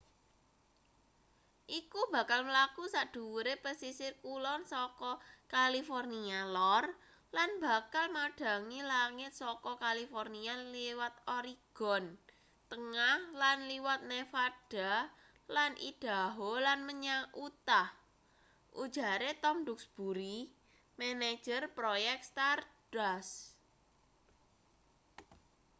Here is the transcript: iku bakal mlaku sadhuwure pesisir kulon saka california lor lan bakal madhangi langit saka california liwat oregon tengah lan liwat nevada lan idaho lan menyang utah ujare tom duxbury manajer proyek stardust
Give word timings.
iku 1.79 2.01
bakal 2.15 2.41
mlaku 2.49 2.83
sadhuwure 2.93 3.53
pesisir 3.65 4.13
kulon 4.25 4.61
saka 4.73 5.11
california 5.53 6.39
lor 6.55 6.83
lan 7.35 7.49
bakal 7.65 8.05
madhangi 8.17 8.81
langit 8.93 9.31
saka 9.41 9.71
california 9.83 10.53
liwat 10.75 11.13
oregon 11.37 12.03
tengah 12.71 13.17
lan 13.41 13.57
liwat 13.71 13.99
nevada 14.11 14.93
lan 15.55 15.71
idaho 15.91 16.51
lan 16.65 16.79
menyang 16.87 17.23
utah 17.45 17.87
ujare 18.83 19.31
tom 19.43 19.57
duxbury 19.67 20.37
manajer 21.01 21.61
proyek 21.77 22.19
stardust 22.29 23.33